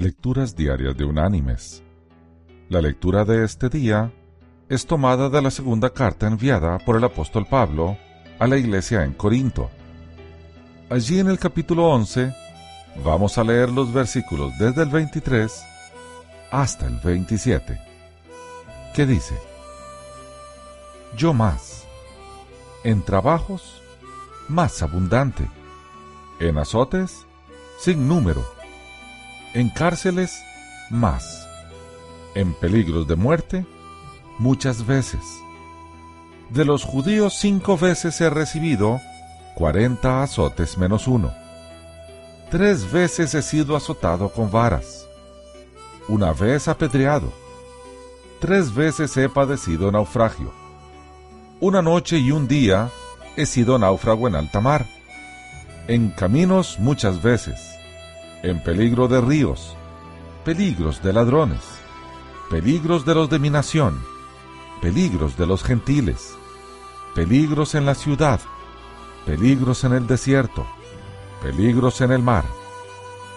[0.00, 1.82] Lecturas Diarias de Unánimes.
[2.68, 4.12] La lectura de este día
[4.68, 7.98] es tomada de la segunda carta enviada por el apóstol Pablo
[8.38, 9.68] a la iglesia en Corinto.
[10.88, 12.32] Allí en el capítulo 11
[13.04, 15.64] vamos a leer los versículos desde el 23
[16.52, 17.80] hasta el 27,
[18.94, 19.34] que dice,
[21.16, 21.88] Yo más,
[22.84, 23.82] en trabajos,
[24.46, 25.50] más abundante,
[26.38, 27.26] en azotes,
[27.80, 28.57] sin número,
[29.54, 30.42] en cárceles,
[30.90, 31.48] más.
[32.34, 33.66] En peligros de muerte,
[34.38, 35.20] muchas veces.
[36.50, 39.00] De los judíos cinco veces he recibido
[39.54, 41.32] cuarenta azotes menos uno.
[42.50, 45.06] Tres veces he sido azotado con varas.
[46.08, 47.32] Una vez apedreado.
[48.40, 50.52] Tres veces he padecido naufragio.
[51.60, 52.88] Una noche y un día
[53.36, 54.86] he sido náufrago en alta mar.
[55.88, 57.77] En caminos muchas veces
[58.42, 59.76] en peligro de ríos,
[60.44, 61.60] peligros de ladrones,
[62.50, 64.02] peligros de los de mi nación,
[64.80, 66.34] peligros de los gentiles,
[67.14, 68.40] peligros en la ciudad,
[69.26, 70.66] peligros en el desierto,
[71.42, 72.44] peligros en el mar,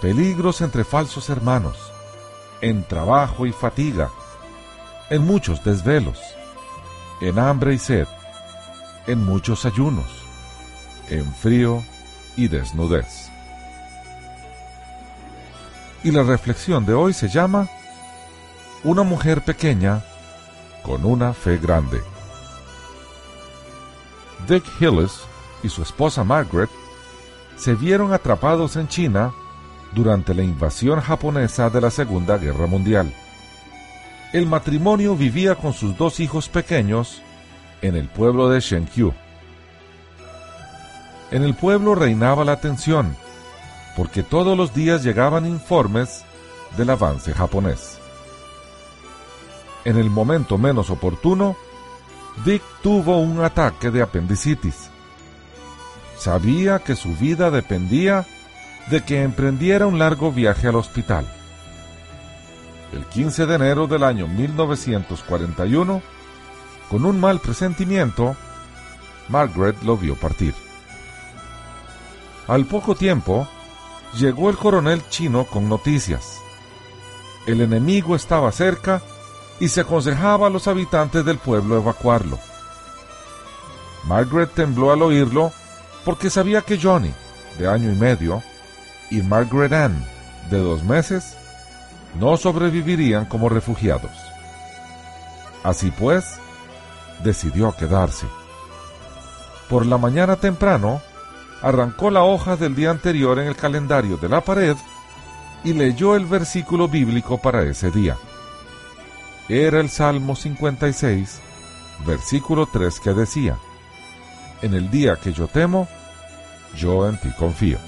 [0.00, 1.76] peligros entre falsos hermanos,
[2.60, 4.10] en trabajo y fatiga,
[5.10, 6.18] en muchos desvelos,
[7.20, 8.06] en hambre y sed,
[9.06, 10.10] en muchos ayunos,
[11.08, 11.82] en frío
[12.36, 13.30] y desnudez.
[16.04, 17.68] Y la reflexión de hoy se llama
[18.84, 20.04] Una mujer pequeña
[20.82, 22.00] con una fe grande.
[24.46, 25.20] Dick Hillis
[25.62, 26.70] y su esposa Margaret
[27.56, 29.32] se vieron atrapados en China
[29.92, 33.12] durante la invasión japonesa de la Segunda Guerra Mundial.
[34.32, 37.22] El matrimonio vivía con sus dos hijos pequeños
[37.82, 39.12] en el pueblo de Shenkyu.
[41.30, 43.16] En el pueblo reinaba la tensión
[43.98, 46.22] porque todos los días llegaban informes
[46.76, 47.98] del avance japonés.
[49.84, 51.56] En el momento menos oportuno,
[52.44, 54.88] Dick tuvo un ataque de apendicitis.
[56.16, 58.24] Sabía que su vida dependía
[58.88, 61.26] de que emprendiera un largo viaje al hospital.
[62.92, 66.02] El 15 de enero del año 1941,
[66.88, 68.36] con un mal presentimiento,
[69.28, 70.54] Margaret lo vio partir.
[72.46, 73.48] Al poco tiempo,
[74.14, 76.40] llegó el coronel chino con noticias.
[77.46, 79.02] El enemigo estaba cerca
[79.60, 82.38] y se aconsejaba a los habitantes del pueblo evacuarlo.
[84.04, 85.52] Margaret tembló al oírlo
[86.04, 87.12] porque sabía que Johnny,
[87.58, 88.42] de año y medio,
[89.10, 90.06] y Margaret Ann,
[90.50, 91.36] de dos meses,
[92.18, 94.12] no sobrevivirían como refugiados.
[95.62, 96.38] Así pues,
[97.22, 98.26] decidió quedarse.
[99.68, 101.02] Por la mañana temprano,
[101.62, 104.76] arrancó la hoja del día anterior en el calendario de la pared
[105.64, 108.16] y leyó el versículo bíblico para ese día.
[109.48, 111.40] Era el Salmo 56,
[112.06, 113.56] versículo 3 que decía,
[114.62, 115.88] En el día que yo temo,
[116.76, 117.78] yo en ti confío.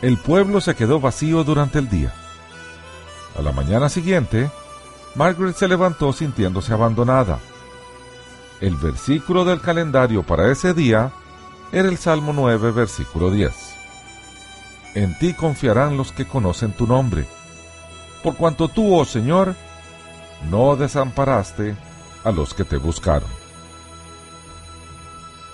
[0.00, 2.12] El pueblo se quedó vacío durante el día.
[3.36, 4.48] A la mañana siguiente,
[5.16, 7.40] Margaret se levantó sintiéndose abandonada
[8.60, 11.12] el versículo del calendario para ese día
[11.72, 13.52] era el Salmo 9, versículo 10.
[14.94, 17.26] En ti confiarán los que conocen tu nombre,
[18.22, 19.54] por cuanto tú, oh Señor,
[20.50, 21.76] no desamparaste
[22.24, 23.28] a los que te buscaron.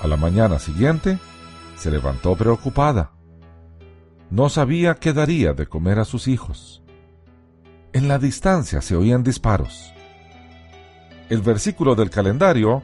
[0.00, 1.18] A la mañana siguiente,
[1.76, 3.10] se levantó preocupada.
[4.30, 6.82] No sabía qué daría de comer a sus hijos.
[7.92, 9.92] En la distancia se oían disparos.
[11.28, 12.82] El versículo del calendario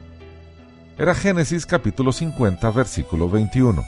[1.01, 3.83] era Génesis capítulo 50, versículo 21.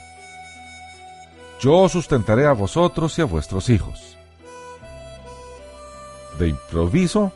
[1.59, 4.17] Yo sustentaré a vosotros y a vuestros hijos.
[6.39, 7.31] De improviso,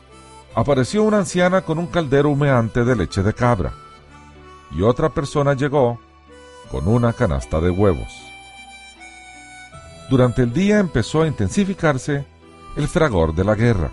[0.56, 3.72] apareció una anciana con un caldero humeante de leche de cabra,
[4.72, 6.00] y otra persona llegó
[6.72, 8.12] con una canasta de huevos.
[10.10, 12.26] Durante el día empezó a intensificarse
[12.76, 13.92] el fragor de la guerra,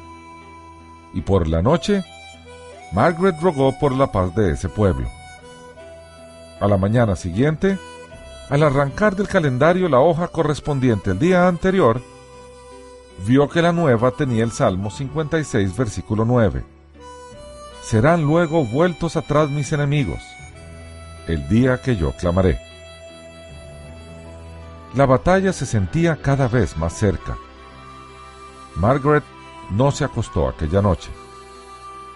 [1.13, 2.03] y por la noche,
[2.91, 5.07] Margaret rogó por la paz de ese pueblo.
[6.59, 7.77] A la mañana siguiente,
[8.49, 12.01] al arrancar del calendario la hoja correspondiente al día anterior,
[13.25, 16.63] vio que la nueva tenía el Salmo 56, versículo 9.
[17.81, 20.21] Serán luego vueltos atrás mis enemigos,
[21.27, 22.59] el día que yo clamaré.
[24.95, 27.37] La batalla se sentía cada vez más cerca.
[28.75, 29.23] Margaret
[29.71, 31.09] no se acostó aquella noche.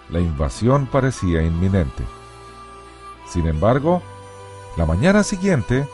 [0.08, 2.04] La invasión parecía inminente.
[3.26, 4.02] Sin embargo,
[4.76, 5.88] la mañana siguiente,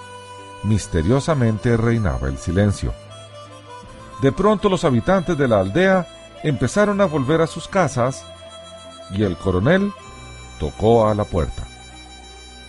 [0.63, 2.93] misteriosamente reinaba el silencio.
[4.21, 6.07] De pronto los habitantes de la aldea
[6.43, 8.25] empezaron a volver a sus casas
[9.11, 9.93] y el coronel
[10.59, 11.65] tocó a la puerta.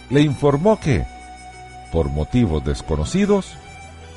[0.10, 1.06] Le informó que,
[1.92, 3.56] por motivos desconocidos,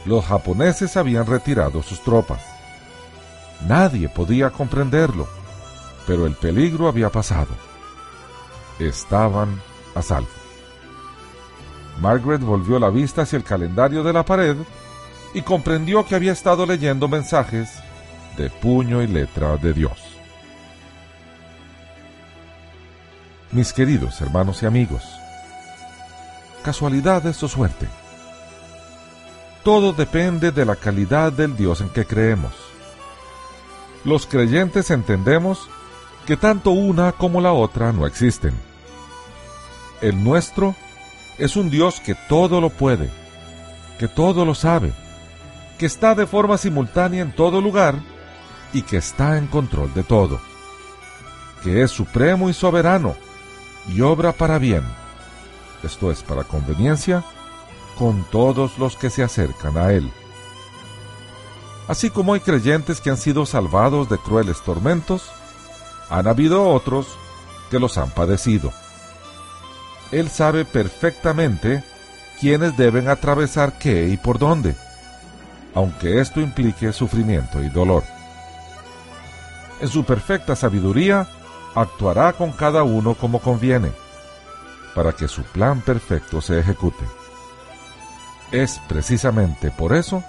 [0.04, 2.40] los japoneses habían retirado sus tropas.
[3.66, 5.28] Nadie podía comprenderlo,
[6.06, 7.54] pero el peligro había pasado.
[8.78, 9.60] Estaban
[9.94, 10.39] a salvo.
[12.00, 14.56] Margaret volvió la vista hacia el calendario de la pared
[15.34, 17.78] y comprendió que había estado leyendo mensajes
[18.36, 19.98] de puño y letra de Dios.
[23.52, 25.04] Mis queridos hermanos y amigos,
[26.62, 27.86] casualidades o suerte.
[29.62, 32.52] Todo depende de la calidad del Dios en que creemos.
[34.04, 35.68] Los creyentes entendemos
[36.26, 38.54] que tanto una como la otra no existen.
[40.00, 40.89] El nuestro es
[41.56, 43.10] un Dios que todo lo puede,
[43.98, 44.92] que todo lo sabe,
[45.78, 47.96] que está de forma simultánea en todo lugar
[48.72, 50.40] y que está en control de todo,
[51.62, 53.16] que es supremo y soberano
[53.88, 54.84] y obra para bien,
[55.82, 57.24] esto es para conveniencia,
[57.98, 60.10] con todos los que se acercan a Él.
[61.88, 65.30] Así como hay creyentes que han sido salvados de crueles tormentos,
[66.08, 67.06] han habido otros
[67.70, 68.72] que los han padecido.
[70.12, 71.84] Él sabe perfectamente
[72.40, 74.74] quiénes deben atravesar qué y por dónde,
[75.74, 78.02] aunque esto implique sufrimiento y dolor.
[79.80, 81.28] En su perfecta sabiduría,
[81.74, 83.92] actuará con cada uno como conviene,
[84.94, 87.04] para que su plan perfecto se ejecute.
[88.50, 90.24] Es precisamente por eso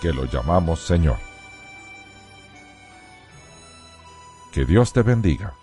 [0.00, 1.18] que lo llamamos Señor.
[4.52, 5.57] Que Dios te bendiga.